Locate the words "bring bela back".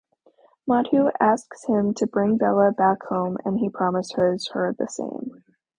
2.07-3.03